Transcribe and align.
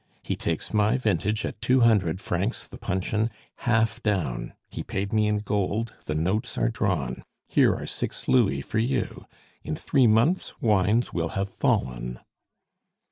He 0.23 0.35
takes 0.35 0.73
my 0.73 0.97
vintage 0.97 1.45
at 1.45 1.61
two 1.61 1.81
hundred 1.81 2.19
francs 2.19 2.65
the 2.67 2.79
puncheon, 2.79 3.29
half 3.57 4.01
down. 4.01 4.53
He 4.67 4.81
paid 4.81 5.13
me 5.13 5.27
in 5.27 5.37
gold; 5.37 5.93
the 6.05 6.15
notes 6.15 6.57
are 6.57 6.69
drawn. 6.69 7.21
Here 7.47 7.75
are 7.75 7.85
six 7.85 8.27
louis 8.27 8.61
for 8.63 8.79
you. 8.79 9.27
In 9.61 9.75
three 9.75 10.07
months 10.07 10.59
wines 10.59 11.13
will 11.13 11.29
have 11.37 11.51
fallen." 11.51 12.19